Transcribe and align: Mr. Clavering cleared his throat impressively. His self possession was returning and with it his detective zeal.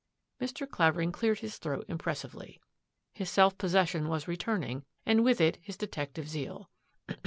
Mr. 0.41 0.67
Clavering 0.67 1.11
cleared 1.11 1.41
his 1.41 1.59
throat 1.59 1.85
impressively. 1.87 2.59
His 3.13 3.29
self 3.29 3.55
possession 3.59 4.07
was 4.07 4.27
returning 4.27 4.83
and 5.05 5.23
with 5.23 5.39
it 5.39 5.59
his 5.61 5.77
detective 5.77 6.27
zeal. 6.27 6.71